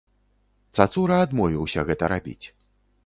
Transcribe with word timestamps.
Цацура 0.79 1.19
адмовіўся 1.25 1.85
гэта 1.91 2.03
рабіць. 2.15 2.45